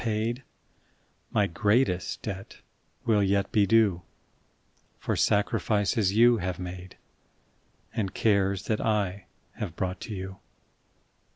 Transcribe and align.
'* 0.01 0.01
7^0 0.01 0.41
My 1.29 1.45
greatest 1.45 2.23
debt 2.23 2.61
will 3.05 3.21
yet 3.21 3.51
be 3.51 3.67
due 3.67 4.01
For 4.97 5.15
sacrifices 5.15 6.11
you 6.13 6.39
bave 6.39 6.57
made 6.57 6.97
And 7.93 8.11
cares 8.11 8.63
that 8.63 8.81
I 8.83 9.27
have 9.57 9.75
brought 9.75 10.01
to 10.01 10.15
you. 10.15 10.39